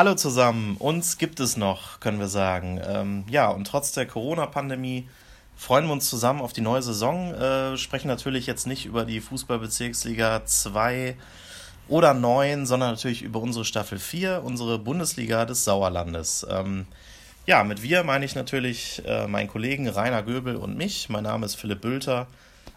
Hallo 0.00 0.14
zusammen, 0.14 0.78
uns 0.78 1.18
gibt 1.18 1.40
es 1.40 1.58
noch, 1.58 2.00
können 2.00 2.20
wir 2.20 2.28
sagen. 2.28 2.80
Ähm, 2.88 3.24
ja, 3.28 3.50
und 3.50 3.66
trotz 3.66 3.92
der 3.92 4.06
Corona-Pandemie 4.06 5.06
freuen 5.58 5.84
wir 5.84 5.92
uns 5.92 6.08
zusammen 6.08 6.40
auf 6.40 6.54
die 6.54 6.62
neue 6.62 6.80
Saison. 6.80 7.34
Äh, 7.34 7.76
sprechen 7.76 8.08
natürlich 8.08 8.46
jetzt 8.46 8.66
nicht 8.66 8.86
über 8.86 9.04
die 9.04 9.20
Fußballbezirksliga 9.20 10.46
2 10.46 11.16
oder 11.86 12.14
9, 12.14 12.64
sondern 12.64 12.92
natürlich 12.92 13.20
über 13.20 13.40
unsere 13.40 13.66
Staffel 13.66 13.98
4, 13.98 14.40
unsere 14.42 14.78
Bundesliga 14.78 15.44
des 15.44 15.64
Sauerlandes. 15.64 16.46
Ähm, 16.48 16.86
ja, 17.44 17.62
mit 17.62 17.82
wir 17.82 18.02
meine 18.02 18.24
ich 18.24 18.34
natürlich 18.34 19.02
äh, 19.04 19.26
meinen 19.26 19.48
Kollegen 19.48 19.86
Rainer 19.86 20.22
Göbel 20.22 20.56
und 20.56 20.78
mich. 20.78 21.10
Mein 21.10 21.24
Name 21.24 21.44
ist 21.44 21.56
Philipp 21.56 21.82
Bülter. 21.82 22.26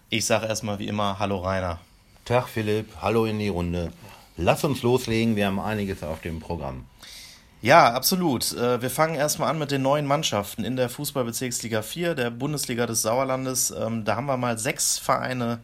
Ich 0.09 0.25
sage 0.25 0.47
erstmal 0.47 0.77
wie 0.77 0.87
immer 0.89 1.19
Hallo 1.19 1.37
Rainer. 1.37 1.79
Tag 2.25 2.49
Philipp, 2.49 2.87
hallo 3.01 3.23
in 3.23 3.39
die 3.39 3.47
Runde. 3.47 3.93
Lass 4.37 4.63
uns 4.63 4.81
loslegen, 4.81 5.35
wir 5.35 5.47
haben 5.47 5.59
einiges 5.59 6.03
auf 6.03 6.21
dem 6.21 6.39
Programm. 6.39 6.85
Ja, 7.61 7.93
absolut. 7.93 8.51
Äh, 8.53 8.81
wir 8.81 8.89
fangen 8.89 9.15
erstmal 9.15 9.49
an 9.49 9.59
mit 9.59 9.71
den 9.71 9.81
neuen 9.81 10.05
Mannschaften 10.05 10.65
in 10.65 10.75
der 10.75 10.89
Fußballbezirksliga 10.89 11.81
4, 11.81 12.13
der 12.13 12.29
Bundesliga 12.29 12.85
des 12.85 13.03
Sauerlandes. 13.03 13.71
Ähm, 13.71 14.03
da 14.03 14.17
haben 14.17 14.25
wir 14.25 14.35
mal 14.35 14.57
sechs 14.57 14.97
Vereine 14.97 15.59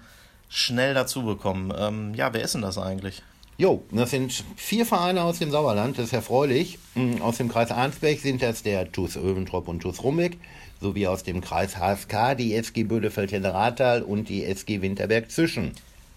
schnell 0.47 0.94
dazu 0.94 1.23
bekommen. 1.23 1.73
Ähm, 1.77 2.13
ja, 2.13 2.34
wer 2.34 2.41
ist 2.41 2.53
denn 2.53 2.61
das 2.61 2.77
eigentlich? 2.77 3.21
Jo, 3.58 3.84
das 3.91 4.11
sind 4.11 4.45
vier 4.55 4.86
Vereine 4.86 5.23
aus 5.23 5.39
dem 5.39 5.52
Sauerland, 5.52 5.97
das 5.97 6.05
ist 6.05 6.13
erfreulich. 6.13 6.80
Mm, 6.95 7.22
aus 7.22 7.36
dem 7.36 7.49
Kreis 7.49 7.72
Arnsberg 7.72 8.20
sind 8.20 8.41
das 8.41 8.63
der 8.63 8.89
TuS 8.89 9.17
Öventrop 9.17 9.67
und 9.67 9.81
TuS 9.81 10.02
Rumbeck, 10.02 10.38
sowie 10.80 11.08
aus 11.08 11.23
dem 11.23 11.41
Kreis 11.41 11.75
HSK 11.75 12.38
die 12.38 12.55
SG 12.55 12.86
Bödefeld-Rathal 12.86 14.03
und 14.03 14.30
die 14.30 14.45
SG 14.45 14.81
Winterberg-Zischen. 14.81 15.73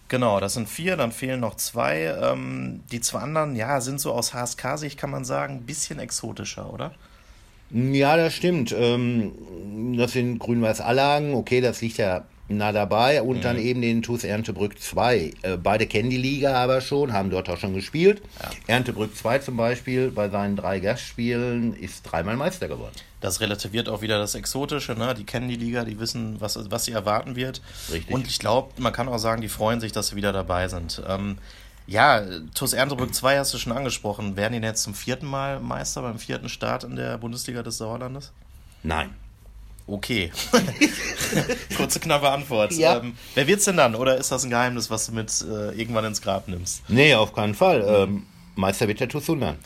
Genau, 0.09 0.41
das 0.41 0.55
sind 0.55 0.69
vier, 0.69 0.97
dann 0.97 1.11
fehlen 1.13 1.41
noch 1.41 1.57
zwei. 1.57 2.15
Ähm, 2.23 2.83
die 2.93 3.01
zwei 3.01 3.21
anderen, 3.21 3.57
ja, 3.57 3.81
sind 3.81 4.01
so 4.01 4.13
aus 4.13 4.35
HSK-Sicht, 4.35 4.99
kann 4.99 5.11
man 5.11 5.25
sagen, 5.25 5.55
ein 5.55 5.67
bisschen 5.67 5.99
exotischer, 5.99 6.73
oder? 6.73 6.93
Ja, 7.71 8.17
das 8.17 8.35
stimmt. 8.35 8.75
Ähm, 8.77 9.97
das 9.97 10.13
sind 10.13 10.39
Grün-Weiß-Allagen, 10.39 11.35
okay, 11.35 11.61
das 11.63 11.81
liegt 11.81 11.97
ja 11.97 12.25
nah 12.57 12.73
dabei 12.73 13.23
und 13.23 13.39
mhm. 13.39 13.43
dann 13.43 13.59
eben 13.59 13.83
den 13.83 14.03
TuS 14.03 14.25
Erntebrück 14.25 14.79
2. 14.79 15.33
Äh, 15.43 15.57
beide 15.57 15.87
kennen 15.87 16.11
die 16.11 16.17
Liga 16.17 16.55
aber 16.55 16.81
schon, 16.81 17.13
haben 17.13 17.31
dort 17.31 17.49
auch 17.49 17.59
schon 17.59 17.75
gespielt. 17.75 18.23
Ja. 18.41 18.75
Erntebrück 18.75 19.17
2 19.17 19.39
zum 19.39 19.57
Beispiel 19.57 20.11
bei 20.11 20.29
seinen 20.29 20.57
drei 20.57 20.81
Gastspielen 20.81 21.75
ist 21.75 22.03
dreimal 22.03 22.37
Meister 22.37 22.69
geworden. 22.69 22.95
Das 23.21 23.41
relativiert 23.41 23.89
auch 23.89 24.03
wieder 24.03 24.19
das 24.19 24.35
Exotische, 24.35 24.95
ne? 24.95 25.15
Die 25.15 25.25
kennen 25.25 25.49
die 25.49 25.57
Liga, 25.57 25.85
die 25.85 26.01
wissen, 26.01 26.41
was, 26.41 26.59
was 26.71 26.87
sie 26.87 26.93
erwarten 26.93 27.37
wird. 27.37 27.63
Richtig. 27.91 28.13
Und 28.13 28.27
ich 28.27 28.39
glaube, 28.41 28.73
man 28.79 28.93
kann 28.93 29.09
auch 29.09 29.19
sagen, 29.19 29.43
die 29.43 29.49
freuen 29.49 29.81
sich, 29.81 29.93
dass 29.93 30.09
sie 30.09 30.17
wieder 30.17 30.33
dabei 30.33 30.67
sind. 30.67 31.01
Ähm, 31.09 31.39
ja, 31.87 32.23
TuS 32.55 32.73
Erntebrück 32.73 33.15
2 33.15 33.39
hast 33.39 33.55
du 33.55 33.59
schon 33.59 33.73
angesprochen. 33.73 34.37
Werden 34.37 34.61
die 34.61 34.67
jetzt 34.67 34.83
zum 34.83 34.95
vierten 34.95 35.27
Mal 35.27 35.61
Meister 35.61 36.03
beim 36.03 36.19
vierten 36.19 36.49
Start 36.49 36.85
in 36.85 36.97
der 36.97 37.19
Bundesliga 37.19 37.63
des 37.63 37.79
Sauerlandes? 37.79 38.33
Nein. 38.83 39.11
Okay. 39.93 40.33
Kurze, 41.77 42.01
knappe 42.01 42.31
Antwort. 42.31 42.73
Ja. 42.73 42.97
Ähm, 42.97 43.15
wer 43.35 43.47
wird's 43.47 43.67
denn 43.67 43.77
dann? 43.77 43.95
Oder 43.95 44.17
ist 44.17 44.33
das 44.33 44.43
ein 44.43 44.49
Geheimnis, 44.49 44.89
was 44.89 45.05
du 45.05 45.13
mit 45.13 45.31
äh, 45.43 45.79
irgendwann 45.79 46.07
ins 46.07 46.23
Grab 46.23 46.49
nimmst? 46.49 46.89
Nee, 46.89 47.15
auf 47.15 47.35
keinen 47.35 47.55
Fall. 47.55 47.85
Ähm, 47.87 48.27
Meister 48.55 48.89
wird 48.89 49.01
der 49.01 49.11
TuS 49.11 49.27
Sundern. 49.27 49.59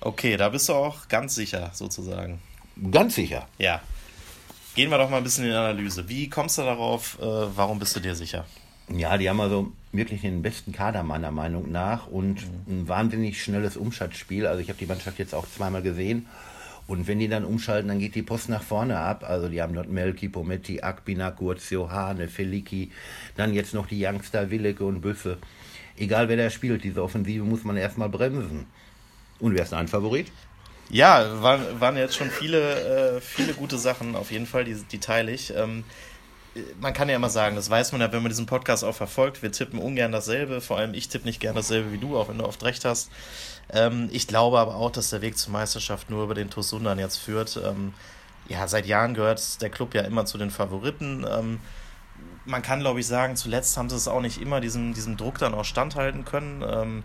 Okay, 0.00 0.36
da 0.36 0.48
bist 0.48 0.68
du 0.68 0.72
auch 0.72 1.06
ganz 1.06 1.36
sicher, 1.36 1.70
sozusagen. 1.72 2.40
Ganz 2.90 3.14
sicher. 3.14 3.46
Ja. 3.58 3.80
Gehen 4.74 4.90
wir 4.90 4.98
doch 4.98 5.08
mal 5.08 5.18
ein 5.18 5.22
bisschen 5.22 5.44
in 5.44 5.50
die 5.50 5.56
Analyse. 5.56 6.08
Wie 6.08 6.28
kommst 6.28 6.58
du 6.58 6.62
darauf? 6.62 7.18
Äh, 7.20 7.24
warum 7.24 7.78
bist 7.78 7.94
du 7.94 8.00
dir 8.00 8.16
sicher? 8.16 8.46
Ja, 8.88 9.18
die 9.18 9.30
haben 9.30 9.40
also 9.40 9.70
wirklich 9.92 10.22
den 10.22 10.42
besten 10.42 10.72
Kader 10.72 11.04
meiner 11.04 11.30
Meinung 11.30 11.70
nach 11.70 12.08
und 12.08 12.40
mhm. 12.66 12.80
ein 12.80 12.88
wahnsinnig 12.88 13.40
schnelles 13.40 13.76
Umschaltspiel. 13.76 14.48
Also 14.48 14.60
ich 14.60 14.68
habe 14.68 14.80
die 14.80 14.86
Mannschaft 14.86 15.20
jetzt 15.20 15.32
auch 15.32 15.46
zweimal 15.48 15.82
gesehen 15.82 16.26
und 16.90 17.06
wenn 17.06 17.20
die 17.20 17.28
dann 17.28 17.44
umschalten, 17.44 17.86
dann 17.86 18.00
geht 18.00 18.16
die 18.16 18.22
Post 18.22 18.48
nach 18.48 18.64
vorne 18.64 18.98
ab. 18.98 19.22
Also 19.24 19.48
die 19.48 19.62
haben 19.62 19.74
dort 19.74 19.88
Melki, 19.88 20.28
Pometti, 20.28 20.80
Akbina, 20.80 21.30
Curzio, 21.30 21.88
Hane, 21.88 22.26
Feliki, 22.26 22.90
dann 23.36 23.54
jetzt 23.54 23.74
noch 23.74 23.86
die 23.86 24.04
Youngster, 24.04 24.50
Willeke 24.50 24.84
und 24.84 25.00
Büsse. 25.00 25.38
Egal 25.96 26.28
wer 26.28 26.36
da 26.36 26.50
spielt, 26.50 26.82
diese 26.82 27.00
Offensive 27.00 27.44
muss 27.44 27.62
man 27.62 27.76
erstmal 27.76 28.08
bremsen. 28.08 28.66
Und 29.38 29.54
wer 29.54 29.62
ist 29.62 29.72
ein 29.72 29.86
Favorit? 29.86 30.32
Ja, 30.88 31.40
waren, 31.40 31.80
waren 31.80 31.96
jetzt 31.96 32.16
schon 32.16 32.28
viele, 32.28 33.18
äh, 33.18 33.20
viele 33.20 33.54
gute 33.54 33.78
Sachen, 33.78 34.16
auf 34.16 34.32
jeden 34.32 34.46
Fall, 34.46 34.64
die, 34.64 34.74
die 34.74 34.98
teile 34.98 35.30
ich. 35.30 35.54
Ähm, 35.54 35.84
man 36.80 36.92
kann 36.92 37.08
ja 37.08 37.16
immer 37.16 37.30
sagen, 37.30 37.56
das 37.56 37.70
weiß 37.70 37.92
man 37.92 38.00
ja, 38.00 38.12
wenn 38.12 38.22
man 38.22 38.30
diesen 38.30 38.46
Podcast 38.46 38.84
auch 38.84 38.94
verfolgt, 38.94 39.42
wir 39.42 39.52
tippen 39.52 39.78
ungern 39.78 40.12
dasselbe, 40.12 40.60
vor 40.60 40.78
allem 40.78 40.94
ich 40.94 41.08
tippe 41.08 41.26
nicht 41.26 41.40
gern 41.40 41.54
dasselbe 41.54 41.92
wie 41.92 41.98
du, 41.98 42.18
auch 42.18 42.28
wenn 42.28 42.38
du 42.38 42.44
oft 42.44 42.62
recht 42.64 42.84
hast. 42.84 43.10
Ähm, 43.72 44.08
ich 44.12 44.26
glaube 44.26 44.58
aber 44.58 44.74
auch, 44.74 44.90
dass 44.90 45.10
der 45.10 45.22
Weg 45.22 45.38
zur 45.38 45.52
Meisterschaft 45.52 46.10
nur 46.10 46.24
über 46.24 46.34
den 46.34 46.50
TuS 46.50 46.70
Sundern 46.70 46.98
jetzt 46.98 47.18
führt. 47.18 47.60
Ähm, 47.64 47.94
ja, 48.48 48.66
seit 48.66 48.86
Jahren 48.86 49.14
gehört 49.14 49.62
der 49.62 49.70
Club 49.70 49.94
ja 49.94 50.02
immer 50.02 50.26
zu 50.26 50.38
den 50.38 50.50
Favoriten. 50.50 51.24
Ähm, 51.28 51.60
man 52.44 52.62
kann, 52.62 52.80
glaube 52.80 53.00
ich, 53.00 53.06
sagen, 53.06 53.36
zuletzt 53.36 53.76
haben 53.76 53.88
sie 53.88 53.96
es 53.96 54.08
auch 54.08 54.20
nicht 54.20 54.40
immer 54.40 54.60
diesem, 54.60 54.92
diesem 54.92 55.16
Druck 55.16 55.38
dann 55.38 55.54
auch 55.54 55.64
standhalten 55.64 56.24
können. 56.24 57.04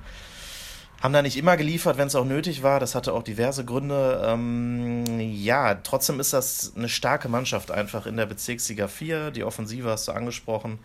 Haben 1.05 1.13
da 1.13 1.21
nicht 1.21 1.37
immer 1.37 1.55
geliefert, 1.55 1.99
wenn 1.99 2.07
es 2.07 2.15
auch 2.15 2.25
nötig 2.25 2.63
war. 2.63 2.79
Das 2.79 2.95
hatte 2.95 3.13
auch 3.13 3.21
diverse 3.21 3.63
Gründe. 3.63 4.23
Ähm, 4.25 5.03
ja, 5.19 5.75
trotzdem 5.75 6.19
ist 6.19 6.33
das 6.33 6.73
eine 6.75 6.89
starke 6.89 7.29
Mannschaft 7.29 7.69
einfach 7.69 8.07
in 8.07 8.17
der 8.17 8.25
Bezirksliga 8.25 8.87
4. 8.87 9.29
Die 9.29 9.43
Offensive 9.43 9.87
hast 9.87 10.07
du 10.07 10.13
angesprochen. 10.13 10.79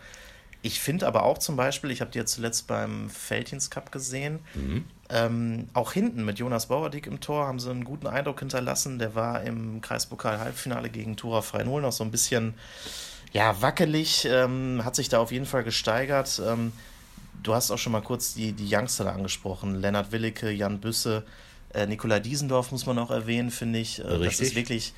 Ich 0.61 0.79
finde 0.79 1.07
aber 1.07 1.23
auch 1.23 1.39
zum 1.39 1.55
Beispiel, 1.55 1.89
ich 1.89 2.01
habe 2.01 2.11
die 2.11 2.19
ja 2.19 2.25
zuletzt 2.27 2.67
beim 2.67 3.09
Feldins 3.09 3.71
Cup 3.71 3.91
gesehen, 3.91 4.37
mhm. 4.53 4.85
ähm, 5.09 5.69
auch 5.73 5.91
hinten 5.91 6.23
mit 6.23 6.37
Jonas 6.37 6.67
Bauerdick 6.67 7.07
im 7.07 7.19
Tor 7.19 7.47
haben 7.47 7.59
sie 7.59 7.71
einen 7.71 7.83
guten 7.83 8.05
Eindruck 8.05 8.41
hinterlassen. 8.41 8.99
Der 8.99 9.15
war 9.15 9.41
im 9.41 9.81
Kreispokal-Halbfinale 9.81 10.91
gegen 10.91 11.17
Tora 11.17 11.41
Frei-Null 11.41 11.81
noch 11.81 11.93
so 11.93 12.03
ein 12.03 12.11
bisschen 12.11 12.53
ja, 13.31 13.59
wackelig, 13.63 14.27
ähm, 14.29 14.81
hat 14.85 14.95
sich 14.95 15.09
da 15.09 15.17
auf 15.17 15.31
jeden 15.31 15.47
Fall 15.47 15.63
gesteigert. 15.63 16.39
Ähm, 16.47 16.73
du 17.43 17.53
hast 17.53 17.71
auch 17.71 17.77
schon 17.77 17.91
mal 17.91 18.01
kurz 18.01 18.33
die, 18.33 18.53
die 18.53 18.67
Youngster 18.73 19.11
angesprochen. 19.11 19.75
Lennart 19.81 20.11
Willicke, 20.11 20.51
Jan 20.51 20.79
Büsse, 20.79 21.25
äh, 21.73 21.87
Nikolai 21.87 22.19
Diesendorf 22.19 22.71
muss 22.71 22.85
man 22.85 22.99
auch 22.99 23.11
erwähnen, 23.11 23.51
finde 23.51 23.79
ich. 23.79 23.99
Äh, 23.99 24.07
Richtig. 24.07 24.27
Das 24.27 24.39
ist 24.39 24.55
wirklich 24.55 24.93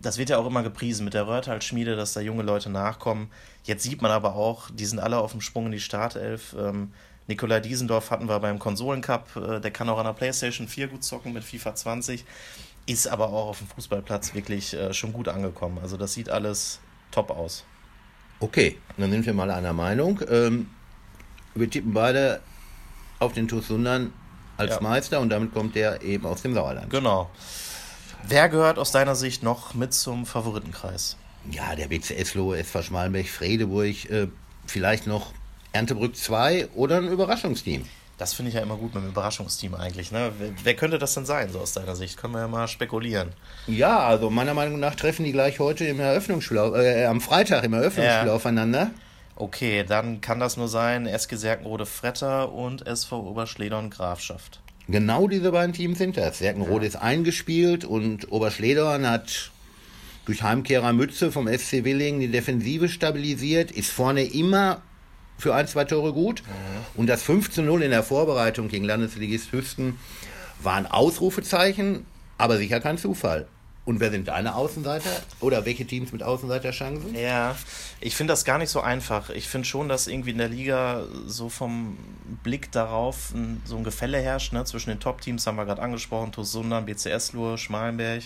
das 0.00 0.18
wird 0.18 0.30
ja 0.30 0.38
auch 0.38 0.46
immer 0.46 0.62
gepriesen 0.62 1.04
mit 1.04 1.14
der 1.14 1.26
Röhrtal-Schmiede, 1.26 1.96
dass 1.96 2.12
da 2.12 2.20
junge 2.20 2.42
Leute 2.42 2.70
nachkommen. 2.70 3.30
Jetzt 3.64 3.82
sieht 3.82 4.02
man 4.02 4.10
aber 4.10 4.34
auch, 4.34 4.70
die 4.70 4.84
sind 4.84 4.98
alle 4.98 5.18
auf 5.18 5.32
dem 5.32 5.40
Sprung 5.40 5.66
in 5.66 5.72
die 5.72 5.80
Startelf. 5.80 6.54
Ähm, 6.58 6.92
Nikolai 7.26 7.60
Diesendorf 7.60 8.10
hatten 8.10 8.28
wir 8.28 8.38
beim 8.40 8.58
Konsolencup, 8.58 9.36
äh, 9.36 9.60
der 9.60 9.70
kann 9.70 9.88
auch 9.88 9.98
an 9.98 10.04
der 10.04 10.12
PlayStation 10.12 10.68
4 10.68 10.88
gut 10.88 11.04
zocken 11.04 11.32
mit 11.32 11.44
FIFA 11.44 11.74
20, 11.74 12.24
ist 12.86 13.06
aber 13.06 13.28
auch 13.28 13.48
auf 13.48 13.58
dem 13.58 13.68
Fußballplatz 13.68 14.34
wirklich 14.34 14.74
äh, 14.74 14.92
schon 14.92 15.12
gut 15.12 15.28
angekommen. 15.28 15.78
Also 15.80 15.96
das 15.96 16.12
sieht 16.12 16.28
alles 16.28 16.80
top 17.10 17.30
aus. 17.30 17.64
Okay, 18.40 18.76
dann 18.96 19.10
sind 19.10 19.24
wir 19.24 19.34
mal 19.34 19.50
einer 19.50 19.72
Meinung. 19.72 20.20
Ähm, 20.28 20.68
wir 21.54 21.70
tippen 21.70 21.92
beide 21.92 22.40
auf 23.18 23.32
den 23.32 23.48
TuS 23.48 23.68
Sundern 23.68 24.12
als 24.56 24.74
ja. 24.74 24.80
Meister 24.80 25.20
und 25.20 25.30
damit 25.30 25.52
kommt 25.52 25.74
der 25.74 26.02
eben 26.02 26.26
aus 26.26 26.42
dem 26.42 26.54
Sauerland. 26.54 26.90
Genau. 26.90 27.30
Wer 28.26 28.48
gehört 28.48 28.78
aus 28.78 28.92
deiner 28.92 29.16
Sicht 29.16 29.42
noch 29.42 29.74
mit 29.74 29.92
zum 29.92 30.26
Favoritenkreis? 30.26 31.16
Ja, 31.50 31.74
der 31.74 31.88
BCS 31.88 32.34
Lohe, 32.34 32.58
SV 32.58 32.82
Schmalenberg, 32.82 33.26
Fredeburg, 33.26 34.08
äh, 34.10 34.28
vielleicht 34.66 35.06
noch 35.06 35.32
Erntebrück 35.72 36.16
2 36.16 36.68
oder 36.74 36.98
ein 36.98 37.08
Überraschungsteam. 37.08 37.84
Das 38.18 38.34
finde 38.34 38.50
ich 38.50 38.54
ja 38.54 38.60
immer 38.60 38.76
gut 38.76 38.94
mit 38.94 39.02
dem 39.02 39.08
Überraschungsteam 39.08 39.74
eigentlich. 39.74 40.12
Ne? 40.12 40.30
Wer, 40.38 40.50
wer, 40.62 40.76
könnte 40.76 40.98
das 40.98 41.14
denn 41.14 41.26
sein, 41.26 41.50
so 41.50 41.58
aus 41.58 41.72
deiner 41.72 41.96
Sicht? 41.96 42.16
Können 42.16 42.34
wir 42.34 42.40
ja 42.40 42.48
mal 42.48 42.68
spekulieren. 42.68 43.30
Ja, 43.66 43.98
also 44.00 44.30
meiner 44.30 44.54
Meinung 44.54 44.78
nach 44.78 44.94
treffen 44.94 45.24
die 45.24 45.32
gleich 45.32 45.58
heute 45.58 45.86
im 45.86 45.98
Eröffnungsspiel, 45.98 46.58
äh, 46.76 47.06
am 47.06 47.20
Freitag 47.20 47.64
im 47.64 47.72
Eröffnungsspiel 47.72 48.28
ja. 48.28 48.32
aufeinander. 48.32 48.90
Okay, 49.42 49.82
dann 49.82 50.20
kann 50.20 50.38
das 50.38 50.56
nur 50.56 50.68
sein 50.68 51.04
SG 51.04 51.34
Serkenrode 51.34 51.84
Fretter 51.84 52.52
und 52.52 52.86
SV 52.86 53.28
Oberschledern 53.28 53.90
Grafschaft. 53.90 54.60
Genau 54.86 55.26
diese 55.26 55.50
beiden 55.50 55.72
Teams 55.72 55.98
sind 55.98 56.16
das. 56.16 56.38
Serkenrode 56.38 56.84
ja. 56.84 56.90
ist 56.90 56.94
eingespielt 56.94 57.84
und 57.84 58.30
Oberschledorn 58.30 59.04
hat 59.10 59.50
durch 60.26 60.44
Heimkehrer 60.44 60.92
Mütze 60.92 61.32
vom 61.32 61.48
SC 61.48 61.82
Willingen 61.82 62.20
die 62.20 62.30
Defensive 62.30 62.88
stabilisiert, 62.88 63.72
ist 63.72 63.90
vorne 63.90 64.22
immer 64.22 64.80
für 65.38 65.56
ein, 65.56 65.66
zwei 65.66 65.86
Tore 65.86 66.12
gut. 66.12 66.44
Mhm. 66.46 67.00
Und 67.00 67.08
das 67.08 67.24
5 67.24 67.50
zu 67.50 67.62
0 67.62 67.82
in 67.82 67.90
der 67.90 68.04
Vorbereitung 68.04 68.68
gegen 68.68 68.84
Landesligist 68.84 69.50
Hüsten 69.50 69.98
war 70.62 70.74
ein 70.74 70.86
Ausrufezeichen, 70.86 72.06
aber 72.38 72.58
sicher 72.58 72.78
kein 72.78 72.96
Zufall. 72.96 73.48
Und 73.84 73.98
wer 73.98 74.12
sind 74.12 74.28
deine 74.28 74.54
Außenseiter? 74.54 75.10
Oder 75.40 75.64
welche 75.64 75.84
Teams 75.84 76.12
mit 76.12 76.22
Außenseiterchancen? 76.22 77.16
Ja, 77.16 77.56
ich 78.00 78.14
finde 78.14 78.32
das 78.32 78.44
gar 78.44 78.58
nicht 78.58 78.70
so 78.70 78.80
einfach. 78.80 79.30
Ich 79.30 79.48
finde 79.48 79.66
schon, 79.66 79.88
dass 79.88 80.06
irgendwie 80.06 80.30
in 80.30 80.38
der 80.38 80.48
Liga 80.48 81.04
so 81.26 81.48
vom 81.48 81.98
Blick 82.44 82.70
darauf 82.70 83.32
ein, 83.34 83.60
so 83.64 83.76
ein 83.76 83.82
Gefälle 83.82 84.18
herrscht. 84.18 84.52
Ne? 84.52 84.64
Zwischen 84.64 84.90
den 84.90 85.00
Top-Teams 85.00 85.46
haben 85.48 85.56
wir 85.56 85.64
gerade 85.64 85.82
angesprochen: 85.82 86.30
TuS 86.30 86.52
Sundern, 86.52 86.86
BCS 86.86 87.32
Lur, 87.32 87.58
Schmalenberg. 87.58 88.22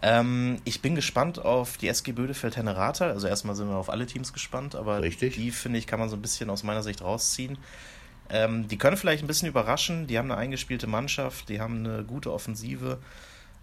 Ähm, 0.00 0.56
ich 0.64 0.80
bin 0.80 0.94
gespannt 0.94 1.38
auf 1.38 1.76
die 1.76 1.88
SG 1.88 2.12
Bödefeld 2.12 2.56
Henne 2.56 2.74
Rathal. 2.74 3.10
Also 3.10 3.28
erstmal 3.28 3.54
sind 3.54 3.68
wir 3.68 3.76
auf 3.76 3.90
alle 3.90 4.06
Teams 4.06 4.32
gespannt, 4.32 4.74
aber 4.74 5.02
Richtig. 5.02 5.34
die, 5.34 5.50
finde 5.50 5.78
ich, 5.78 5.86
kann 5.86 6.00
man 6.00 6.08
so 6.08 6.16
ein 6.16 6.22
bisschen 6.22 6.48
aus 6.48 6.62
meiner 6.62 6.82
Sicht 6.82 7.02
rausziehen. 7.02 7.58
Ähm, 8.30 8.66
die 8.68 8.78
können 8.78 8.96
vielleicht 8.96 9.22
ein 9.22 9.26
bisschen 9.26 9.48
überraschen. 9.48 10.06
Die 10.06 10.18
haben 10.18 10.30
eine 10.30 10.40
eingespielte 10.40 10.86
Mannschaft, 10.86 11.50
die 11.50 11.60
haben 11.60 11.84
eine 11.86 12.04
gute 12.04 12.32
Offensive. 12.32 12.98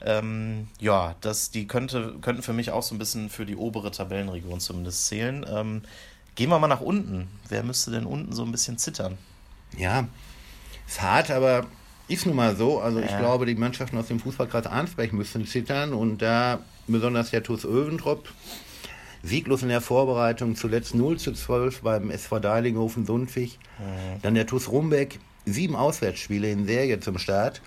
Ähm, 0.01 0.67
ja, 0.79 1.15
das, 1.21 1.51
die 1.51 1.67
könnte, 1.67 2.15
könnten 2.21 2.41
für 2.41 2.53
mich 2.53 2.71
auch 2.71 2.83
so 2.83 2.95
ein 2.95 2.99
bisschen 2.99 3.29
für 3.29 3.45
die 3.45 3.55
obere 3.55 3.91
Tabellenregion 3.91 4.59
zumindest 4.59 5.07
zählen. 5.07 5.45
Ähm, 5.49 5.81
gehen 6.35 6.49
wir 6.49 6.59
mal 6.59 6.67
nach 6.67 6.81
unten. 6.81 7.27
Wer 7.49 7.63
müsste 7.63 7.91
denn 7.91 8.05
unten 8.05 8.31
so 8.31 8.43
ein 8.43 8.51
bisschen 8.51 8.77
zittern? 8.77 9.17
Ja, 9.77 10.07
ist 10.87 11.01
hart, 11.01 11.31
aber 11.31 11.65
ist 12.07 12.25
nun 12.25 12.35
mal 12.35 12.55
so. 12.55 12.79
Also 12.79 12.99
ich 12.99 13.17
glaube, 13.17 13.45
die 13.45 13.55
Mannschaften 13.55 13.97
aus 13.97 14.07
dem 14.07 14.19
Fußballkreis 14.19 14.65
Arnsberg 14.65 15.13
müssen 15.13 15.45
zittern 15.45 15.93
und 15.93 16.21
da 16.21 16.59
besonders 16.87 17.29
der 17.29 17.43
TuS 17.43 17.65
Öventrop 17.65 18.27
sieglos 19.21 19.63
in 19.63 19.69
der 19.69 19.81
Vorbereitung, 19.81 20.55
zuletzt 20.55 20.95
0 20.95 21.17
zu 21.17 21.33
12 21.33 21.81
beim 21.81 22.09
SV 22.09 22.39
Deilinghofen 22.39 23.05
Sundwig. 23.05 23.59
Mhm. 23.77 24.21
Dann 24.21 24.33
der 24.33 24.47
TuS 24.47 24.69
Rumbeck, 24.69 25.19
sieben 25.45 25.75
Auswärtsspiele 25.75 26.49
in 26.49 26.65
Serie 26.65 26.99
zum 26.99 27.17
Start, 27.17 27.61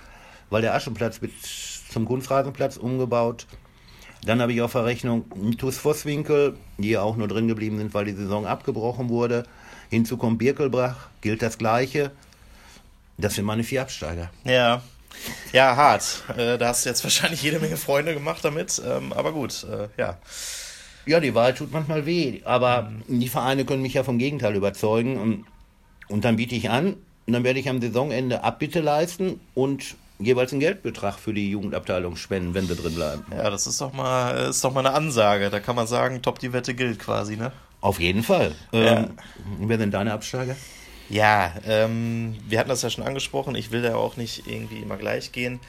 weil 0.51 0.63
der 0.63 0.75
Aschenplatz 0.75 1.19
bis 1.19 1.72
zum 1.93 2.07
Kunstrasenplatz 2.07 2.77
umgebaut. 2.77 3.47
Dann 4.25 4.41
habe 4.41 4.53
ich 4.53 4.63
auf 4.63 4.73
der 4.73 4.85
Rechnung 4.85 5.25
TuS 5.59 5.79
Vosswinkel, 5.79 6.57
die 6.79 6.97
auch 6.97 7.17
nur 7.17 7.29
drin 7.29 7.49
geblieben 7.49 7.79
sind, 7.79 7.93
weil 7.93 8.05
die 8.05 8.13
Saison 8.13 8.47
abgebrochen 8.47 9.09
wurde. 9.09 9.45
Hinzu 9.91 10.17
kommt 10.17 10.39
Birkelbrach, 10.39 11.09
gilt 11.21 11.43
das 11.43 11.59
Gleiche. 11.59 12.13
Das 13.19 13.35
sind 13.35 13.45
meine 13.45 13.65
vier 13.65 13.83
Absteiger. 13.83 14.31
Ja. 14.45 14.83
Ja, 15.53 15.77
hart. 15.77 16.23
Äh, 16.37 16.57
da 16.57 16.69
hast 16.69 16.85
du 16.85 16.89
jetzt 16.89 17.05
wahrscheinlich 17.05 17.43
jede 17.43 17.59
Menge 17.59 17.77
Freunde 17.77 18.15
gemacht 18.15 18.45
damit. 18.45 18.81
Ähm, 18.85 19.13
aber 19.13 19.33
gut, 19.33 19.65
äh, 19.65 19.89
ja. 20.01 20.19
Ja, 21.05 21.21
die 21.21 21.35
Wahrheit 21.35 21.59
tut 21.59 21.73
manchmal 21.73 22.07
weh. 22.07 22.41
Aber 22.45 22.93
die 23.09 23.29
Vereine 23.29 23.65
können 23.65 23.83
mich 23.83 23.95
ja 23.95 24.05
vom 24.05 24.19
Gegenteil 24.19 24.55
überzeugen. 24.55 25.19
Und, 25.19 25.45
und 26.09 26.25
dann 26.25 26.37
biete 26.37 26.55
ich 26.55 26.71
an. 26.71 26.97
Und 27.27 27.33
dann 27.33 27.45
werde 27.45 27.61
ich 27.61 27.69
am 27.69 27.81
Saisonende 27.81 28.45
Abbitte 28.45 28.81
leisten 28.81 29.41
und 29.55 29.97
jeweils 30.25 30.53
einen 30.53 30.61
Geldbetrag 30.61 31.19
für 31.19 31.35
die 31.35 31.51
Jugendabteilung 31.51 32.17
spenden, 32.17 32.55
wenn 32.55 32.67
sie 32.67 32.77
drin 32.77 32.95
bleiben. 32.95 33.25
Ja, 33.31 33.51
das 33.51 33.67
ist 33.67 33.81
doch 33.81 33.93
mal, 33.93 34.49
ist 34.49 34.65
doch 34.65 34.73
mal 34.73 34.87
eine 34.87 34.95
Ansage. 34.95 35.51
Da 35.51 35.61
kann 35.61 35.77
man 35.77 35.87
sagen, 35.87 36.23
top, 36.23 36.39
die 36.39 36.53
Wette 36.53 36.75
gilt 36.75 36.99
quasi, 36.99 37.37
ne? 37.37 37.53
Auf 37.81 37.99
jeden 37.99 38.23
Fall. 38.23 38.55
Ja. 38.73 38.99
Ähm, 38.99 39.11
wer 39.59 39.79
sind 39.79 39.93
deine 39.93 40.13
Absteiger? 40.13 40.57
Ja, 41.09 41.53
ähm, 41.67 42.37
wir 42.49 42.59
hatten 42.59 42.69
das 42.69 42.83
ja 42.83 42.91
schon 42.91 43.05
angesprochen. 43.05 43.55
Ich 43.55 43.71
will 43.71 43.83
da 43.83 43.97
auch 43.97 44.17
nicht 44.17 44.47
irgendwie 44.47 44.79
immer 44.79 44.97
gleich 44.97 45.33
gehen. 45.33 45.61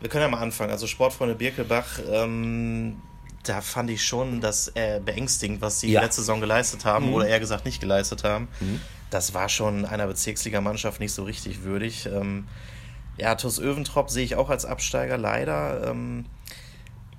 Wir 0.00 0.08
können 0.08 0.22
ja 0.22 0.28
mal 0.28 0.40
anfangen. 0.40 0.70
Also 0.70 0.86
Sportfreunde 0.86 1.34
Birkelbach, 1.34 2.00
ähm, 2.10 2.96
da 3.44 3.60
fand 3.60 3.90
ich 3.90 4.04
schon 4.04 4.40
das 4.40 4.68
äh, 4.74 5.00
beängstigend, 5.04 5.60
was 5.60 5.80
sie 5.80 5.92
ja. 5.92 6.00
letzte 6.00 6.22
Saison 6.22 6.40
geleistet 6.40 6.84
haben 6.84 7.08
mhm. 7.08 7.14
oder 7.14 7.28
eher 7.28 7.38
gesagt 7.38 7.64
nicht 7.64 7.80
geleistet 7.80 8.24
haben. 8.24 8.48
Mhm. 8.60 8.80
Das 9.10 9.34
war 9.34 9.48
schon 9.48 9.84
einer 9.84 10.06
Bezirksligamannschaft 10.06 11.00
nicht 11.00 11.12
so 11.12 11.24
richtig 11.24 11.62
würdig. 11.62 12.06
Ähm, 12.06 12.48
ja, 13.16 13.34
TuS 13.34 13.58
Öventrop 13.58 14.10
sehe 14.10 14.24
ich 14.24 14.36
auch 14.36 14.50
als 14.50 14.64
Absteiger 14.64 15.18
leider. 15.18 15.88
Ähm, 15.88 16.26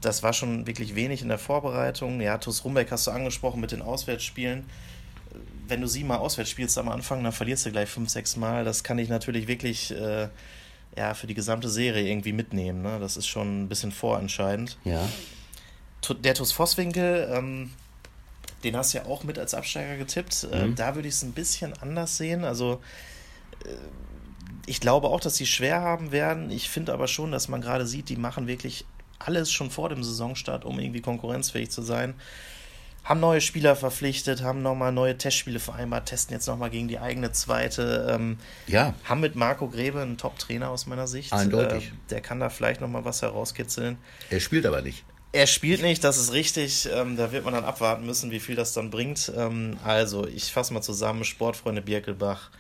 das 0.02 0.24
war 0.24 0.34
schon 0.34 0.68
wirklich 0.68 0.96
wenig 0.96 1.22
in 1.22 1.30
der 1.30 1.38
Vorbereitung. 1.38 2.20
Ja, 2.22 2.38
TuS 2.38 2.64
Rumbeck 2.66 2.92
hast 2.92 3.08
du 3.08 3.12
angesprochen 3.12 3.62
mit 3.62 3.72
den 3.72 3.82
Auswärtsspielen. 3.82 4.66
Wenn 5.68 5.82
du 5.82 5.88
siebenmal 5.88 6.18
auswärts 6.18 6.50
spielst 6.50 6.78
am 6.78 6.90
Anfang, 6.90 7.24
dann 7.24 7.32
verlierst 7.32 7.66
du 7.66 7.72
gleich 7.72 7.90
fünf, 7.90 8.10
sechs 8.10 8.36
Mal. 8.36 8.66
Das 8.66 8.84
kann 8.84 9.00
ich 9.00 9.08
natürlich 9.08 9.48
wirklich 9.48 9.92
äh, 9.92 10.28
ja, 10.98 11.14
für 11.14 11.28
die 11.28 11.34
gesamte 11.34 11.70
Serie 11.70 12.08
irgendwie 12.08 12.34
mitnehmen. 12.34 12.82
Ne? 12.82 13.00
Das 13.00 13.18
ist 13.18 13.28
schon 13.28 13.64
ein 13.64 13.70
bisschen 13.70 13.92
vorentscheidend. 13.92 14.78
Ja. 14.84 15.08
Der 16.22 16.34
TuS 16.34 16.52
Vosswinkel, 16.52 17.30
ähm, 17.34 17.72
den 18.64 18.76
hast 18.76 18.94
du 18.94 18.98
ja 18.98 19.06
auch 19.06 19.24
mit 19.24 19.40
als 19.40 19.54
Absteiger 19.54 19.96
getippt. 19.96 20.48
Äh, 20.52 20.66
mhm. 20.66 20.74
Äh, 20.74 20.76
da 20.76 20.96
würde 20.96 21.08
ich 21.08 21.16
es 21.16 21.24
ein 21.24 21.32
bisschen 21.32 21.74
anders 21.82 22.18
sehen. 22.18 22.44
Also 22.44 22.82
äh, 23.66 23.70
ich 24.66 24.80
glaube 24.80 25.08
auch, 25.08 25.20
dass 25.20 25.36
sie 25.36 25.46
schwer 25.46 25.82
haben 25.82 26.12
werden. 26.12 26.50
Ich 26.52 26.70
finde 26.70 26.94
aber 26.94 27.08
schon, 27.08 27.32
dass 27.32 27.48
man 27.48 27.62
gerade 27.62 27.86
sieht, 27.86 28.10
die 28.10 28.16
machen 28.16 28.48
wirklich 28.48 28.86
alles 29.20 29.52
schon 29.52 29.72
vor 29.72 29.90
dem 29.90 30.04
Saisonstart, 30.04 30.66
um 30.66 30.80
irgendwie 30.80 31.02
konkurrenzfähig 31.02 31.70
zu 31.72 31.82
sein. 31.82 32.14
Haben 33.04 33.20
neue 33.20 33.42
Spieler 33.42 33.76
verpflichtet, 33.76 34.44
haben 34.44 34.62
nochmal 34.62 34.94
neue 34.94 35.18
Testspiele 35.18 35.60
vereinbart, 35.60 36.08
testen 36.08 36.34
jetzt 36.34 36.48
nochmal 36.48 36.70
gegen 36.70 36.88
die 36.88 37.00
eigene 37.00 37.34
zweite. 37.34 38.08
Ähm, 38.10 38.38
ja. 38.66 38.94
Haben 39.04 39.20
mit 39.20 39.36
Marco 39.36 39.68
Grebe 39.68 40.02
einen 40.02 40.18
Top-Trainer 40.18 40.70
aus 40.70 40.86
meiner 40.86 41.08
Sicht. 41.08 41.34
Eindeutig. 41.34 41.88
Äh, 41.88 42.10
der 42.12 42.22
kann 42.22 42.40
da 42.40 42.50
vielleicht 42.50 42.80
nochmal 42.80 43.04
was 43.04 43.22
herauskitzeln. 43.22 43.98
Er 44.30 44.40
spielt 44.40 44.66
aber 44.66 44.82
nicht. 44.82 45.04
Er 45.34 45.48
spielt 45.48 45.82
nicht, 45.82 46.04
das 46.04 46.18
ist 46.18 46.32
richtig. 46.32 46.88
Ähm, 46.94 47.18
da 47.18 47.32
wird 47.32 47.44
man 47.44 47.56
dann 47.56 47.66
abwarten 47.66 48.06
müssen, 48.06 48.32
wie 48.32 48.40
viel 48.40 48.56
das 48.56 48.72
dann 48.72 48.90
bringt. 48.90 49.34
Ähm, 49.36 49.78
also, 49.84 50.26
ich 50.28 50.54
fasse 50.54 50.74
mal 50.74 50.82
zusammen: 50.82 51.26
Sportfreunde 51.26 51.82
Birkelbach, 51.82 52.52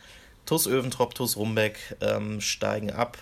TUS 0.46 0.68
Öventrop, 0.68 1.16
TUS 1.16 1.38
Rumbeck 1.38 1.98
ähm, 2.02 2.42
steigen 2.42 2.92
ab. 2.92 3.18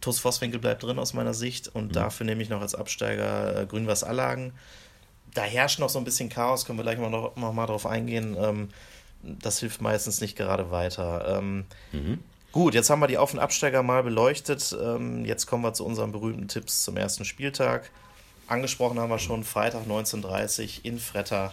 TUS 0.00 0.18
Vosswinkel 0.18 0.60
bleibt 0.60 0.82
drin 0.82 0.98
aus 0.98 1.12
meiner 1.12 1.34
Sicht 1.34 1.68
und 1.68 1.88
mhm. 1.88 1.92
dafür 1.92 2.26
nehme 2.26 2.42
ich 2.42 2.48
noch 2.48 2.60
als 2.60 2.74
Absteiger 2.74 3.62
äh, 3.62 3.66
Grünwas 3.66 4.02
Allagen. 4.02 4.52
Da 5.34 5.42
herrscht 5.42 5.78
noch 5.78 5.90
so 5.90 5.98
ein 5.98 6.04
bisschen 6.04 6.28
Chaos, 6.28 6.64
können 6.64 6.78
wir 6.78 6.82
gleich 6.82 6.98
mal 6.98 7.10
noch, 7.10 7.36
noch 7.36 7.52
mal 7.52 7.66
drauf 7.66 7.86
eingehen. 7.86 8.36
Ähm, 8.38 8.68
das 9.22 9.60
hilft 9.60 9.80
meistens 9.80 10.20
nicht 10.20 10.36
gerade 10.36 10.70
weiter. 10.70 11.38
Ähm, 11.38 11.66
mhm. 11.92 12.18
Gut, 12.52 12.74
jetzt 12.74 12.90
haben 12.90 13.00
wir 13.00 13.06
die 13.06 13.18
Auf- 13.18 13.32
und 13.32 13.38
Absteiger 13.38 13.82
mal 13.82 14.02
beleuchtet. 14.02 14.76
Ähm, 14.80 15.24
jetzt 15.24 15.46
kommen 15.46 15.62
wir 15.62 15.72
zu 15.74 15.84
unseren 15.84 16.10
berühmten 16.10 16.48
Tipps 16.48 16.82
zum 16.82 16.96
ersten 16.96 17.24
Spieltag. 17.24 17.90
Angesprochen 18.48 18.98
haben 18.98 19.10
wir 19.10 19.20
schon 19.20 19.44
Freitag 19.44 19.86
19.30 19.86 20.80
in 20.82 20.98
Fretter 20.98 21.52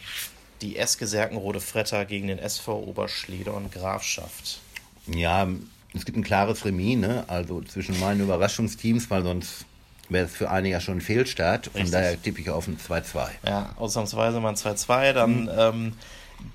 die 0.61 0.77
SG 0.77 1.05
Serkenrode 1.05 1.59
Fretter 1.59 2.05
gegen 2.05 2.27
den 2.27 2.39
SV 2.39 2.79
Oberschledern 2.79 3.69
Grafschaft. 3.69 4.59
Ja, 5.07 5.47
es 5.93 6.05
gibt 6.05 6.17
ein 6.17 6.23
klares 6.23 6.65
Remis, 6.65 6.97
ne? 6.97 7.23
also 7.27 7.61
zwischen 7.61 7.99
meinen 7.99 8.21
Überraschungsteams, 8.21 9.09
weil 9.09 9.23
sonst 9.23 9.65
wäre 10.09 10.25
es 10.25 10.35
für 10.35 10.49
einige 10.49 10.73
ja 10.73 10.81
schon 10.81 10.97
ein 10.97 11.01
Fehlstart. 11.01 11.67
Von 11.67 11.89
daher 11.91 12.21
tippe 12.21 12.41
ich 12.41 12.49
auf 12.49 12.67
ein 12.67 12.77
2-2. 12.77 13.27
Ja, 13.45 13.73
ausnahmsweise 13.77 14.39
mal 14.39 14.49
ein 14.49 14.55
2-2. 14.55 15.13
Dann 15.13 15.43
mhm. 15.43 15.49
ähm, 15.57 15.93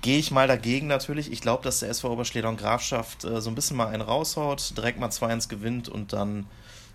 gehe 0.01 0.17
ich 0.17 0.31
mal 0.31 0.47
dagegen 0.47 0.87
natürlich. 0.87 1.31
Ich 1.31 1.41
glaube, 1.41 1.63
dass 1.63 1.79
der 1.79 1.89
SV 1.89 2.11
Oberschledern 2.13 2.57
Grafschaft 2.57 3.23
äh, 3.25 3.41
so 3.41 3.49
ein 3.49 3.55
bisschen 3.55 3.77
mal 3.77 3.87
einen 3.87 4.01
raushaut, 4.01 4.75
direkt 4.77 4.99
mal 4.99 5.09
2-1 5.09 5.49
gewinnt 5.49 5.89
und 5.89 6.13
dann 6.13 6.45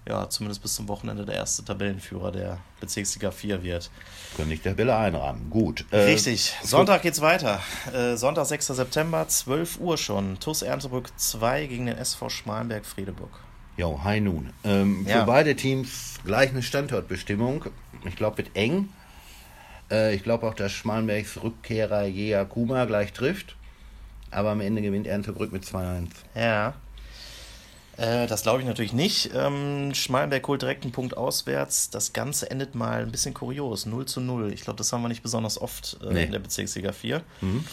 ja, 0.08 0.28
zumindest 0.30 0.62
bis 0.62 0.74
zum 0.74 0.88
Wochenende 0.88 1.24
der 1.26 1.34
erste 1.36 1.64
Tabellenführer 1.64 2.32
der 2.32 2.58
Bezirksliga 2.80 3.30
4 3.30 3.62
wird. 3.62 3.90
Können 4.36 4.48
nicht 4.48 4.64
der 4.64 4.72
Tabelle 4.72 4.96
einrahmen. 4.96 5.50
Gut. 5.50 5.84
Äh, 5.90 5.98
Richtig. 5.98 6.54
Sonntag 6.62 7.02
geht's 7.02 7.20
weiter. 7.20 7.60
Äh, 7.92 8.16
Sonntag, 8.16 8.46
6. 8.46 8.68
September, 8.68 9.28
12 9.28 9.78
Uhr 9.80 9.98
schon. 9.98 10.40
TuS 10.40 10.62
Erntebrück 10.62 11.10
2 11.16 11.66
gegen 11.66 11.86
den 11.86 11.98
SV 11.98 12.30
Schmalenberg-Friedeburg. 12.30 13.30
Jo, 13.76 14.02
hi 14.02 14.20
nun. 14.20 14.50
Ähm, 14.64 15.06
ja. 15.06 15.20
Für 15.20 15.26
beide 15.26 15.54
Teams 15.54 16.18
gleich 16.24 16.50
eine 16.50 16.62
Standortbestimmung. 16.62 17.66
Ich 18.04 18.16
glaube, 18.16 18.38
wird 18.38 18.50
eng. 18.54 18.88
Äh, 19.90 20.14
ich 20.14 20.22
glaube 20.22 20.46
auch, 20.48 20.54
dass 20.54 20.72
Schmalenbergs 20.72 21.42
Rückkehrer 21.42 22.06
Jea 22.06 22.44
Kuma 22.44 22.86
gleich 22.86 23.12
trifft. 23.12 23.56
Aber 24.30 24.50
am 24.50 24.60
Ende 24.60 24.82
gewinnt 24.82 25.06
Erntebrück 25.06 25.52
mit 25.52 25.64
2-1. 25.64 26.08
Ja. 26.34 26.74
Äh, 27.98 28.28
das 28.28 28.42
glaube 28.42 28.60
ich 28.60 28.66
natürlich 28.66 28.92
nicht. 28.92 29.30
Ähm, 29.34 29.92
Schmalenberg 29.92 30.46
holt 30.46 30.62
direkt 30.62 30.84
einen 30.84 30.92
Punkt 30.92 31.16
auswärts. 31.16 31.90
Das 31.90 32.12
Ganze 32.12 32.50
endet 32.50 32.74
mal 32.74 33.02
ein 33.02 33.10
bisschen 33.10 33.34
kurios. 33.34 33.86
0 33.86 34.06
zu 34.06 34.20
0. 34.20 34.52
Ich 34.52 34.62
glaube, 34.62 34.78
das 34.78 34.92
haben 34.92 35.02
wir 35.02 35.08
nicht 35.08 35.22
besonders 35.22 35.60
oft 35.60 35.98
äh, 36.02 36.12
nee. 36.12 36.24
in 36.24 36.32
der 36.32 36.38
Bezirksliga 36.38 36.92
4. 36.92 37.22
Mhm. 37.40 37.64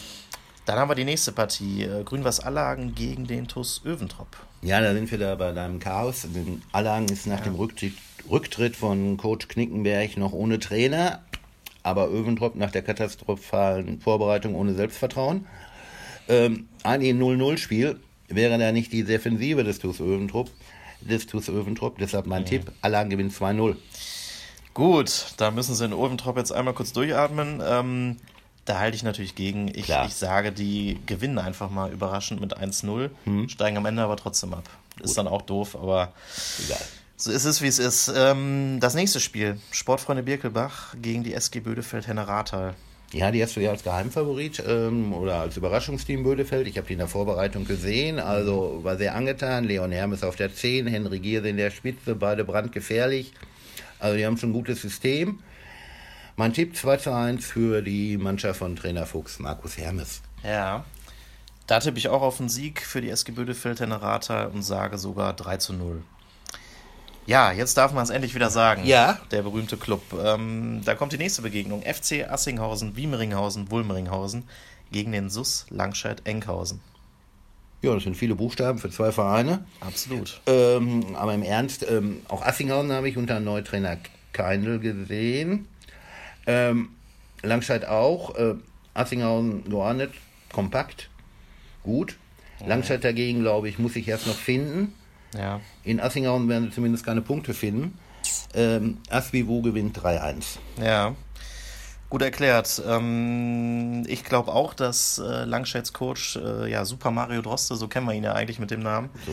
Dann 0.64 0.78
haben 0.80 0.90
wir 0.90 0.96
die 0.96 1.04
nächste 1.04 1.30
Partie. 1.30 1.84
Äh, 1.84 2.02
Grün-Weiß 2.02 2.40
Allagen 2.40 2.96
gegen 2.96 3.28
den 3.28 3.46
TuS 3.46 3.82
Öventrop. 3.84 4.26
Ja, 4.62 4.80
da 4.80 4.92
sind 4.94 5.08
wir 5.12 5.18
da 5.18 5.36
bei 5.36 5.52
deinem 5.52 5.78
Chaos. 5.78 6.26
Allagen 6.72 7.06
ist 7.06 7.28
nach 7.28 7.38
ja. 7.38 7.44
dem 7.44 7.54
Rücktritt, 7.54 7.94
Rücktritt 8.28 8.74
von 8.74 9.16
Coach 9.16 9.46
Knickenberg 9.46 10.16
noch 10.16 10.32
ohne 10.32 10.58
Trainer. 10.58 11.22
Aber 11.84 12.10
Öventrop 12.10 12.56
nach 12.56 12.72
der 12.72 12.82
katastrophalen 12.82 14.00
Vorbereitung 14.00 14.56
ohne 14.56 14.74
Selbstvertrauen. 14.74 15.46
Ähm, 16.28 16.68
ein 16.82 17.00
0-0-Spiel 17.00 18.00
wäre 18.28 18.58
da 18.58 18.72
nicht 18.72 18.92
die 18.92 19.04
Defensive 19.04 19.64
des 19.64 19.78
TuS 19.78 20.00
Öventrupp, 20.00 20.50
des 21.00 21.26
TuS 21.26 21.48
Öventrupp. 21.48 21.98
Deshalb 21.98 22.26
mein 22.26 22.42
mhm. 22.42 22.46
Tipp, 22.46 22.72
Alarm 22.82 23.10
gewinnt 23.10 23.32
2-0. 23.32 23.76
Gut, 24.74 25.32
da 25.38 25.50
müssen 25.50 25.74
sie 25.74 25.86
in 25.86 25.94
Oventrop 25.94 26.36
jetzt 26.36 26.52
einmal 26.52 26.74
kurz 26.74 26.92
durchatmen. 26.92 27.62
Ähm, 27.66 28.16
da 28.66 28.78
halte 28.78 28.96
ich 28.96 29.02
natürlich 29.02 29.34
gegen. 29.34 29.68
Ich, 29.68 29.88
ich, 29.88 30.14
sage, 30.14 30.52
die 30.52 30.98
gewinnen 31.06 31.38
einfach 31.38 31.70
mal 31.70 31.92
überraschend 31.92 32.40
mit 32.40 32.58
1-0, 32.58 33.10
mhm. 33.24 33.48
steigen 33.48 33.78
am 33.78 33.86
Ende 33.86 34.02
aber 34.02 34.16
trotzdem 34.16 34.52
ab. 34.52 34.68
Gut. 34.96 35.06
Ist 35.06 35.16
dann 35.16 35.28
auch 35.28 35.42
doof, 35.42 35.76
aber 35.76 36.12
Egal. 36.64 36.80
so 37.16 37.30
ist 37.30 37.44
es, 37.44 37.62
wie 37.62 37.68
es 37.68 37.78
ist. 37.78 38.12
Ähm, 38.14 38.78
das 38.80 38.94
nächste 38.94 39.20
Spiel, 39.20 39.58
Sportfreunde 39.70 40.24
Birkelbach 40.24 40.94
gegen 41.00 41.22
die 41.22 41.32
SG 41.32 41.60
Bödefeld-Henne-Rathal. 41.60 42.70
Ja, 42.70 42.74
die 43.30 43.42
hast 43.42 43.56
du 43.56 43.60
ja 43.60 43.70
als 43.70 43.84
Geheimfavorit 43.84 44.62
ähm, 44.66 45.12
oder 45.12 45.40
als 45.40 45.56
Überraschungsteam 45.56 46.24
Bödefeld. 46.24 46.66
Ich 46.66 46.76
habe 46.76 46.86
die 46.86 46.94
in 46.94 46.98
der 46.98 47.08
Vorbereitung 47.08 47.64
gesehen, 47.64 48.18
also 48.18 48.80
war 48.82 48.96
sehr 48.96 49.14
angetan. 49.14 49.64
Leon 49.64 49.92
Hermes 49.92 50.24
auf 50.24 50.36
der 50.36 50.52
10, 50.52 50.86
Henry 50.86 51.20
Gierse 51.20 51.48
in 51.48 51.56
der 51.56 51.70
Spitze, 51.70 52.16
beide 52.16 52.44
brandgefährlich. 52.44 53.32
Also 54.00 54.16
die 54.16 54.26
haben 54.26 54.36
schon 54.36 54.50
ein 54.50 54.54
gutes 54.54 54.82
System. 54.82 55.38
Mein 56.34 56.52
Tipp 56.52 56.76
2 56.76 56.96
zu 56.98 57.14
1 57.14 57.46
für 57.46 57.80
die 57.80 58.18
Mannschaft 58.18 58.58
von 58.58 58.76
Trainer 58.76 59.06
Fuchs, 59.06 59.38
Markus 59.38 59.78
Hermes. 59.78 60.20
Ja. 60.44 60.84
Da 61.66 61.80
tippe 61.80 61.98
ich 61.98 62.08
auch 62.08 62.22
auf 62.22 62.40
einen 62.40 62.48
Sieg 62.48 62.82
für 62.82 63.00
die 63.00 63.08
SG 63.08 63.32
Bödefeld 63.32 63.80
Rathal 63.80 64.48
und 64.48 64.62
sage 64.62 64.98
sogar 64.98 65.32
3 65.32 65.56
zu 65.56 65.72
0. 65.72 66.02
Ja, 67.26 67.50
jetzt 67.52 67.76
darf 67.76 67.92
man 67.92 68.04
es 68.04 68.10
endlich 68.10 68.34
wieder 68.34 68.50
sagen. 68.50 68.84
Ja. 68.84 69.18
Der 69.30 69.42
berühmte 69.42 69.76
Club. 69.76 70.02
Ähm, 70.24 70.80
da 70.84 70.94
kommt 70.94 71.12
die 71.12 71.18
nächste 71.18 71.42
Begegnung. 71.42 71.82
FC 71.82 72.24
Assinghausen, 72.28 72.96
Wiemeringhausen, 72.96 73.70
Wulmeringhausen 73.70 74.44
gegen 74.92 75.12
den 75.12 75.28
SUS 75.28 75.66
Langscheid-Enkhausen. 75.70 76.80
Ja, 77.82 77.94
das 77.94 78.04
sind 78.04 78.16
viele 78.16 78.34
Buchstaben 78.34 78.78
für 78.78 78.90
zwei 78.90 79.12
Vereine. 79.12 79.64
Absolut. 79.80 80.40
Ähm, 80.46 81.16
aber 81.16 81.34
im 81.34 81.42
Ernst, 81.42 81.84
ähm, 81.88 82.22
auch 82.28 82.42
Assinghausen 82.42 82.92
habe 82.92 83.08
ich 83.08 83.16
unter 83.16 83.40
Neutrainer 83.40 83.98
Keindl 84.32 84.78
gesehen. 84.78 85.66
Ähm, 86.46 86.90
Langscheid 87.42 87.86
auch. 87.86 88.34
Äh, 88.36 88.54
Assinghausen 88.94 89.68
geordnet, 89.68 90.12
kompakt, 90.52 91.10
gut. 91.82 92.16
Langscheid 92.66 93.04
dagegen, 93.04 93.40
glaube 93.40 93.68
ich, 93.68 93.78
muss 93.78 93.94
ich 93.96 94.08
erst 94.08 94.26
noch 94.26 94.34
finden. 94.34 94.94
Ja. 95.36 95.60
In 95.84 96.00
Assinghausen 96.00 96.48
werden 96.48 96.68
sie 96.68 96.74
zumindest 96.74 97.04
keine 97.04 97.22
Punkte 97.22 97.54
finden. 97.54 97.98
Ähm, 98.54 98.98
Asvivu 99.10 99.62
gewinnt 99.62 99.98
3-1. 99.98 100.58
Ja. 100.82 101.14
Gut 102.08 102.22
erklärt. 102.22 102.80
Ähm, 102.86 104.04
ich 104.06 104.24
glaube 104.24 104.52
auch, 104.52 104.74
dass 104.74 105.18
äh, 105.18 105.44
Langscheids 105.44 105.92
Coach, 105.92 106.36
äh, 106.36 106.70
ja, 106.70 106.84
Super 106.84 107.10
Mario 107.10 107.42
Droste, 107.42 107.74
so 107.74 107.88
kennen 107.88 108.06
wir 108.06 108.14
ihn 108.14 108.22
ja 108.22 108.32
eigentlich 108.32 108.60
mit 108.60 108.70
dem 108.70 108.80
Namen, 108.80 109.10
So 109.26 109.32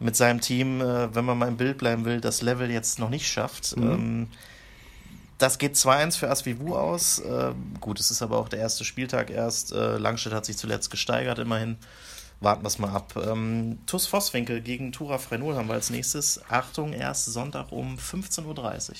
mit 0.00 0.16
seinem 0.16 0.40
Team, 0.40 0.80
äh, 0.80 1.14
wenn 1.14 1.24
man 1.26 1.36
mal 1.36 1.48
im 1.48 1.58
Bild 1.58 1.76
bleiben 1.76 2.06
will, 2.06 2.20
das 2.20 2.40
Level 2.40 2.70
jetzt 2.70 2.98
noch 2.98 3.10
nicht 3.10 3.28
schafft. 3.28 3.74
Ähm, 3.76 4.28
das 5.36 5.58
geht 5.58 5.74
2-1 5.74 6.16
für 6.16 6.30
Asvivu 6.30 6.74
aus. 6.74 7.18
Äh, 7.18 7.52
gut, 7.80 8.00
es 8.00 8.10
ist 8.10 8.22
aber 8.22 8.38
auch 8.38 8.48
der 8.48 8.60
erste 8.60 8.84
Spieltag 8.84 9.30
erst. 9.30 9.72
Äh, 9.72 9.98
Langstedt 9.98 10.32
hat 10.32 10.46
sich 10.46 10.56
zuletzt 10.56 10.90
gesteigert, 10.90 11.38
immerhin. 11.38 11.76
Warten 12.40 12.62
wir 12.62 12.68
es 12.68 12.78
mal 12.78 12.90
ab. 12.90 13.14
Ähm, 13.16 13.78
TuS 13.86 14.06
Vosswinkel 14.06 14.60
gegen 14.60 14.92
Tura 14.92 15.18
Frenol 15.18 15.56
haben 15.56 15.68
wir 15.68 15.74
als 15.74 15.90
nächstes. 15.90 16.40
Achtung, 16.48 16.92
erst 16.92 17.26
Sonntag 17.26 17.72
um 17.72 17.96
15.30 17.96 18.44
Uhr. 18.90 18.94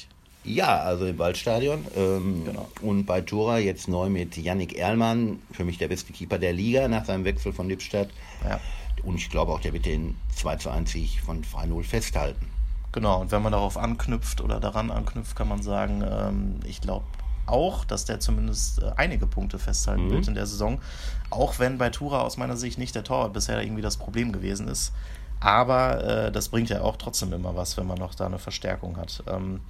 Ja, 0.45 0.81
also 0.81 1.07
im 1.07 1.19
Waldstadion. 1.19 1.87
Ähm, 1.97 2.45
Genau. 2.45 2.69
Und 2.83 3.07
bei 3.07 3.21
Tura 3.21 3.59
jetzt 3.59 3.89
neu 3.89 4.09
mit 4.09 4.37
Yannick 4.37 4.77
Erlmann, 4.79 5.41
für 5.53 5.65
mich 5.65 5.79
der 5.79 5.89
beste 5.89 6.13
Keeper 6.13 6.39
der 6.39 6.53
Liga 6.53 6.87
nach 6.89 7.05
seinem 7.05 7.25
Wechsel 7.25 7.53
von 7.53 7.69
Lippstadt. 7.69 8.09
Ja. 8.45 8.61
Und 9.03 9.17
ich 9.17 9.31
glaube 9.31 9.53
auch, 9.53 9.61
der 9.61 9.73
wird 9.73 9.87
den 9.87 10.17
2 10.35 10.57
zu 10.57 10.71
1 10.71 10.93
Sieg 10.93 11.21
von 11.25 11.43
3-0 11.43 11.83
festhalten. 11.83 12.47
Genau, 12.93 13.21
und 13.21 13.33
wenn 13.33 13.43
man 13.43 13.53
darauf 13.53 13.77
anknüpft 13.77 14.41
oder 14.41 14.61
daran 14.61 14.91
anknüpft, 14.91 15.35
kann 15.35 15.49
man 15.49 15.63
sagen, 15.63 16.05
ähm, 16.09 16.61
ich 16.65 16.81
glaube 16.81 17.05
auch, 17.47 17.85
dass 17.85 18.05
der 18.05 18.21
zumindest 18.21 18.83
äh, 18.83 18.93
einige 18.97 19.27
Punkte 19.27 19.59
festhalten 19.59 20.11
wird 20.11 20.29
in 20.29 20.35
der 20.35 20.47
Saison. 20.47 20.81
Auch 21.31 21.59
wenn 21.59 21.79
bei 21.79 21.91
Tura 21.91 22.23
aus 22.23 22.37
meiner 22.37 22.57
Sicht 22.57 22.79
nicht 22.79 22.95
der 22.95 23.05
Torwart 23.05 23.33
bisher 23.33 23.63
irgendwie 23.63 23.83
das 23.83 23.97
Problem 23.97 24.33
gewesen 24.33 24.69
ist. 24.69 24.93
Aber 25.41 26.03
äh, 26.05 26.33
das 26.33 26.49
bringt 26.49 26.71
ja 26.71 26.81
auch 26.81 26.97
trotzdem 26.97 27.33
immer 27.33 27.55
was, 27.55 27.77
wenn 27.77 27.87
man 27.87 27.99
noch 27.99 28.15
da 28.15 28.27
eine 28.27 28.39
Verstärkung 28.39 28.97
hat. 28.97 29.23
Ähm, 29.27 29.61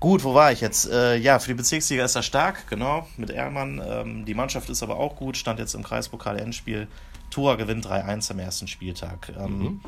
gut, 0.00 0.24
wo 0.24 0.34
war 0.34 0.50
ich 0.50 0.60
jetzt? 0.60 0.90
Äh, 0.90 1.16
ja, 1.16 1.38
für 1.38 1.48
die 1.48 1.54
Bezirksliga 1.54 2.04
ist 2.04 2.16
er 2.16 2.22
stark, 2.22 2.68
genau, 2.68 3.06
mit 3.16 3.30
Ehrmann. 3.30 3.80
Ähm, 3.86 4.24
die 4.24 4.34
Mannschaft 4.34 4.68
ist 4.70 4.82
aber 4.82 4.98
auch 4.98 5.16
gut, 5.16 5.36
stand 5.36 5.60
jetzt 5.60 5.74
im 5.74 5.84
Kreispokal-Endspiel. 5.84 6.88
Tura 7.30 7.54
gewinnt 7.54 7.86
3-1 7.86 8.32
am 8.32 8.38
ersten 8.38 8.66
Spieltag. 8.66 9.32
Ähm, 9.38 9.80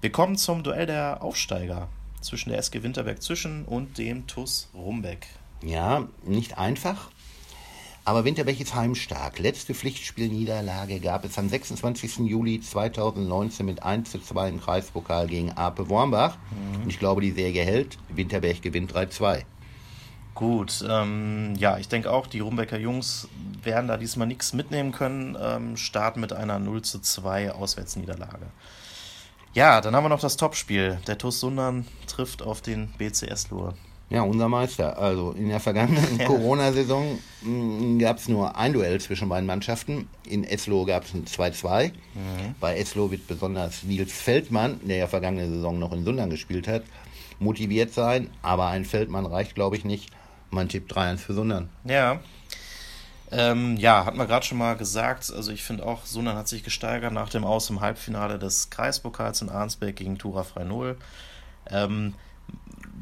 wir 0.00 0.12
kommen 0.12 0.36
zum 0.36 0.62
Duell 0.62 0.86
der 0.86 1.22
Aufsteiger 1.22 1.88
zwischen 2.20 2.50
der 2.50 2.58
SG 2.58 2.82
Winterberg 2.82 3.22
Zwischen 3.22 3.64
und 3.64 3.98
dem 3.98 4.26
TUS 4.26 4.68
Rumbeck. 4.74 5.26
Ja, 5.64 6.06
nicht 6.24 6.58
einfach. 6.58 7.10
Aber 8.06 8.26
Winterberg 8.26 8.60
ist 8.60 8.74
heimstark. 8.74 9.38
Letzte 9.38 9.72
Pflichtspielniederlage 9.72 11.00
gab 11.00 11.24
es 11.24 11.38
am 11.38 11.48
26. 11.48 12.18
Juli 12.18 12.60
2019 12.60 13.64
mit 13.64 13.82
1 13.82 14.10
zu 14.10 14.20
2 14.20 14.50
im 14.50 14.60
Kreispokal 14.60 15.26
gegen 15.26 15.52
Ape 15.52 15.88
Wormbach. 15.88 16.36
Und 16.82 16.90
ich 16.90 16.98
glaube, 16.98 17.22
die 17.22 17.30
Serie 17.30 17.64
hält. 17.64 17.96
Winterberg 18.10 18.60
gewinnt 18.60 18.92
3-2. 18.92 19.44
Gut, 20.34 20.84
ähm, 20.86 21.54
ja, 21.56 21.78
ich 21.78 21.88
denke 21.88 22.10
auch, 22.10 22.26
die 22.26 22.40
Rumbecker 22.40 22.78
Jungs 22.78 23.28
werden 23.62 23.86
da 23.86 23.96
diesmal 23.96 24.26
nichts 24.26 24.52
mitnehmen 24.52 24.92
können. 24.92 25.38
Ähm, 25.40 25.76
starten 25.78 26.20
mit 26.20 26.34
einer 26.34 26.58
0 26.58 26.82
zu 26.82 27.00
2 27.00 27.52
Auswärtsniederlage. 27.52 28.46
Ja, 29.54 29.80
dann 29.80 29.96
haben 29.96 30.04
wir 30.04 30.08
noch 30.08 30.20
das 30.20 30.36
Topspiel. 30.36 30.98
Der 31.06 31.16
TuS 31.16 31.40
Sundern 31.40 31.86
trifft 32.06 32.42
auf 32.42 32.60
den 32.60 32.88
BCS 32.98 33.50
Lur. 33.50 33.74
Ja, 34.10 34.22
unser 34.22 34.48
Meister. 34.48 34.98
Also 34.98 35.32
in 35.32 35.48
der 35.48 35.60
vergangenen 35.60 36.18
Ja. 36.18 36.24
Corona-Saison 36.26 37.18
gab 37.98 38.18
es 38.18 38.28
nur 38.28 38.56
ein 38.56 38.72
Duell 38.72 39.00
zwischen 39.00 39.28
beiden 39.28 39.46
Mannschaften. 39.46 40.08
In 40.28 40.44
Eslo 40.44 40.84
gab 40.84 41.04
es 41.04 41.14
ein 41.14 41.24
2-2. 41.24 41.92
Bei 42.60 42.76
Eslo 42.76 43.10
wird 43.10 43.26
besonders 43.26 43.82
Nils 43.82 44.12
Feldmann, 44.12 44.80
der 44.84 44.96
ja 44.96 45.06
vergangene 45.06 45.48
Saison 45.48 45.78
noch 45.78 45.92
in 45.92 46.04
Sundern 46.04 46.30
gespielt 46.30 46.68
hat, 46.68 46.84
motiviert 47.38 47.92
sein. 47.92 48.30
Aber 48.42 48.68
ein 48.68 48.84
Feldmann 48.84 49.26
reicht, 49.26 49.54
glaube 49.54 49.76
ich, 49.76 49.84
nicht. 49.84 50.10
Mein 50.50 50.68
Tipp 50.68 50.90
3-1 50.90 51.18
für 51.18 51.34
Sundern. 51.34 51.68
Ja. 51.84 52.20
Ähm, 53.32 53.76
ja, 53.78 54.04
hat 54.04 54.14
man 54.14 54.28
gerade 54.28 54.46
schon 54.46 54.58
mal 54.58 54.76
gesagt. 54.76 55.32
Also 55.34 55.50
ich 55.50 55.64
finde 55.64 55.84
auch, 55.84 56.04
Sundern 56.06 56.36
hat 56.36 56.46
sich 56.46 56.62
gesteigert 56.62 57.12
nach 57.12 57.30
dem 57.30 57.44
Aus 57.44 57.68
im 57.68 57.80
Halbfinale 57.80 58.38
des 58.38 58.70
Kreispokals 58.70 59.42
in 59.42 59.48
Arnsberg 59.48 59.96
gegen 59.96 60.18
Tura 60.18 60.44
Freinol. 60.44 60.96
Ähm, 61.68 62.14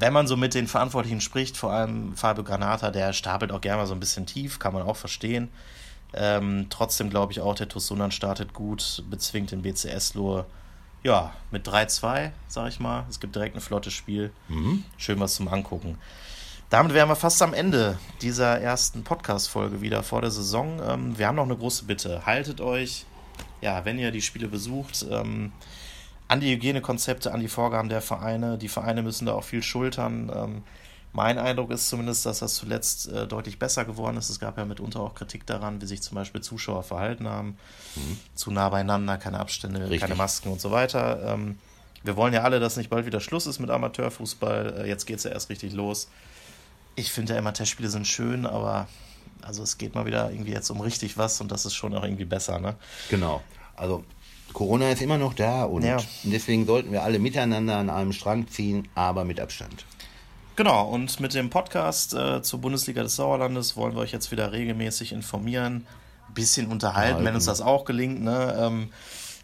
wenn 0.02 0.12
man 0.12 0.26
so 0.26 0.37
mit 0.37 0.54
den 0.54 0.66
Verantwortlichen 0.66 1.21
spricht, 1.21 1.56
vor 1.56 1.71
allem 1.71 2.16
Fabio 2.16 2.42
Granata, 2.42 2.90
der 2.90 3.12
stapelt 3.12 3.52
auch 3.52 3.61
gerne 3.61 3.82
mal 3.82 3.87
so 3.87 3.94
ein 3.94 4.00
bisschen 4.00 4.26
tief, 4.26 4.59
kann 4.59 4.73
man 4.73 4.82
auch 4.82 4.97
verstehen. 4.97 5.49
Ähm, 6.12 6.66
trotzdem 6.71 7.09
glaube 7.09 7.30
ich 7.30 7.40
auch, 7.40 7.54
der 7.54 7.68
TuS 7.68 7.87
Sundern 7.87 8.11
startet 8.11 8.52
gut, 8.52 9.04
bezwingt 9.09 9.52
den 9.52 9.62
BCS 9.62 10.14
Lohr. 10.14 10.47
Ja, 11.04 11.32
mit 11.52 11.68
3-2, 11.68 12.32
sag 12.49 12.68
ich 12.68 12.80
mal. 12.80 13.06
Es 13.09 13.21
gibt 13.21 13.37
direkt 13.37 13.54
ein 13.54 13.61
flottes 13.61 13.92
Spiel. 13.92 14.32
Schön 14.97 15.21
was 15.21 15.37
zum 15.37 15.47
Angucken. 15.47 15.97
Damit 16.68 16.94
wären 16.94 17.09
wir 17.09 17.14
fast 17.14 17.40
am 17.40 17.54
Ende 17.54 17.97
dieser 18.23 18.61
ersten 18.61 19.04
Podcast-Folge 19.04 19.82
wieder 19.82 20.02
vor 20.02 20.21
der 20.21 20.32
Saison. 20.32 20.80
Ähm, 20.85 21.16
wir 21.16 21.28
haben 21.28 21.37
noch 21.37 21.44
eine 21.44 21.56
große 21.56 21.85
Bitte. 21.85 22.26
Haltet 22.26 22.61
euch, 22.61 23.06
ja, 23.61 23.85
wenn 23.85 24.00
ihr 24.00 24.11
die 24.11 24.23
Spiele 24.23 24.49
besucht, 24.49 25.06
ähm, 25.09 25.52
an 26.33 26.41
die 26.41 26.51
Hygienekonzepte, 26.51 27.31
an 27.31 27.41
die 27.41 27.49
Vorgaben 27.49 27.91
der 27.91 28.01
Vereine. 28.01 28.57
Die 28.57 28.69
Vereine 28.69 29.03
müssen 29.03 29.27
da 29.27 29.35
auch 29.35 29.45
viel 29.45 29.62
schultern. 29.62 30.33
Ähm, 30.35 30.62
mein 31.12 31.37
Eindruck 31.37 31.71
ist 31.71 31.91
zumindest, 31.91 32.25
dass 32.25 32.39
das 32.39 32.55
zuletzt 32.55 33.07
äh, 33.12 33.27
deutlich 33.27 33.59
besser 33.59 33.85
geworden 33.85 34.17
ist. 34.17 34.31
Es 34.31 34.41
gab 34.41 34.57
ja 34.57 34.65
mitunter 34.65 35.01
auch 35.01 35.15
Kritik 35.15 35.47
daran, 35.47 35.83
wie 35.83 35.87
sich 35.87 36.01
zum 36.01 36.15
Beispiel 36.15 36.41
Zuschauer 36.41 36.85
verhalten 36.85 37.29
haben. 37.29 37.59
Zu 38.35 38.51
nah 38.51 38.71
beieinander, 38.71 39.19
keine 39.19 39.41
Abstände, 39.41 39.83
Richtig. 39.83 40.01
keine 40.01 40.15
Masken 40.15 40.51
und 40.51 40.59
so 40.59 40.71
weiter. 40.71 41.35
Ähm, 41.35 41.59
wir 42.03 42.17
wollen 42.17 42.33
ja 42.33 42.45
alle, 42.45 42.61
dass 42.61 42.79
nicht 42.79 42.89
bald 42.89 43.05
wieder 43.05 43.21
Schluss 43.21 43.47
ist 43.47 43.59
mit 43.59 43.69
Amateurfußball. 43.69 44.85
Äh, 44.85 44.89
jetzt 44.89 45.05
geht 45.05 45.19
es 45.19 45.25
ja 45.25 45.33
erst 45.33 45.51
richtig 45.51 45.75
los. 45.75 46.09
Ich 46.95 47.12
finde 47.12 47.35
ja 47.35 47.39
immer, 47.39 47.53
Testspiele 47.53 47.91
sind 47.91 48.07
schön, 48.07 48.47
aber 48.47 48.89
also 49.43 49.62
es 49.62 49.77
geht 49.77 49.95
mal 49.95 50.07
wieder 50.07 50.31
irgendwie 50.31 50.53
jetzt 50.53 50.71
um 50.71 50.81
richtig 50.81 51.19
was 51.19 51.43
und 51.43 51.53
das 51.53 51.67
ist 51.67 51.75
schon 51.75 51.95
auch 51.95 52.05
irgendwie 52.05 52.25
besser, 52.25 52.59
ne? 52.59 52.77
Genau. 53.11 53.43
Also 53.77 54.03
Corona 54.52 54.90
ist 54.90 55.02
immer 55.02 55.18
noch 55.18 55.35
da 55.35 55.64
und 55.64 55.82
Ja. 55.85 55.99
deswegen 56.25 56.66
sollten 56.66 56.92
wir 56.92 57.02
alle 57.02 57.18
miteinander 57.18 57.76
an 57.76 57.90
einem 57.90 58.12
Strang 58.12 58.49
ziehen, 58.49 58.88
aber 58.94 59.25
mit 59.25 59.40
Abstand. 59.40 59.85
Genau, 60.56 60.87
und 60.88 61.18
mit 61.21 61.32
dem 61.35 61.49
Podcast 61.50 62.12
äh, 62.14 62.42
zur 62.42 62.61
Bundesliga 62.61 63.02
des 63.02 63.16
Sauerlandes 63.16 63.76
wollen 63.76 63.94
wir 63.94 64.00
euch 64.02 64.12
jetzt 64.12 64.30
wieder 64.30 64.52
regelmäßig 64.52 65.12
informieren, 65.12 65.87
ein 66.28 66.35
bisschen 66.35 66.66
unterhalten, 66.66 67.18
wenn 67.21 67.25
Halten. 67.26 67.37
uns 67.37 67.47
das 67.47 67.61
auch 67.62 67.85
gelingt, 67.85 68.23
ne? 68.23 68.54
Ähm, 68.59 68.88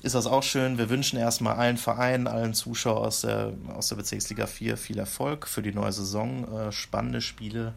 ist 0.01 0.15
das 0.15 0.27
auch 0.27 0.45
schön. 0.45 0.79
Wir 0.79 0.91
wünschen 0.91 1.19
erstmal 1.19 1.57
allen 1.57 1.77
Vereinen, 1.77 2.29
allen 2.29 2.55
Zuschauern 2.55 3.05
aus 3.07 3.23
der, 3.23 3.53
aus 3.75 3.89
der 3.89 3.97
Bezirksliga 3.97 4.47
4 4.47 4.77
viel 4.77 4.97
Erfolg 4.99 5.49
für 5.49 5.61
die 5.63 5.73
neue 5.73 5.91
Saison. 5.93 6.47
Äh, 6.57 6.71
spannende 6.73 7.21
Spiele. 7.21 7.73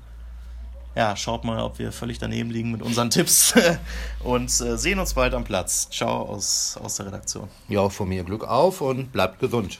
Ja, 0.95 1.15
schaut 1.15 1.45
mal, 1.45 1.61
ob 1.61 1.79
wir 1.79 1.91
völlig 1.91 2.19
daneben 2.19 2.49
liegen 2.51 2.71
mit 2.71 2.81
unseren 2.81 3.09
Tipps 3.09 3.53
und 4.23 4.49
äh, 4.49 4.77
sehen 4.77 4.99
uns 4.99 5.13
bald 5.13 5.33
am 5.33 5.45
Platz. 5.45 5.89
Ciao 5.89 6.23
aus, 6.23 6.77
aus 6.83 6.95
der 6.95 7.07
Redaktion. 7.07 7.47
Ja, 7.69 7.87
von 7.89 8.09
mir 8.09 8.23
Glück 8.23 8.43
auf 8.45 8.81
und 8.81 9.11
bleibt 9.11 9.39
gesund. 9.39 9.79